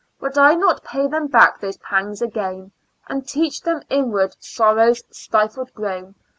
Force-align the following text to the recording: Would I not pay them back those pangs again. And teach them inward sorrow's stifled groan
Would 0.19 0.35
I 0.35 0.55
not 0.55 0.83
pay 0.83 1.05
them 1.05 1.27
back 1.27 1.59
those 1.59 1.77
pangs 1.77 2.23
again. 2.23 2.71
And 3.07 3.27
teach 3.27 3.61
them 3.61 3.83
inward 3.91 4.35
sorrow's 4.39 5.03
stifled 5.11 5.71
groan 5.75 6.15